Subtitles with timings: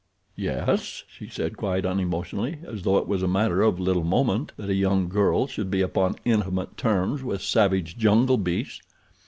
[0.35, 4.67] "Yes?" she said quite unemotionally, as though it was a matter of little moment that
[4.67, 8.81] a young girl should be upon intimate terms with savage jungle beasts.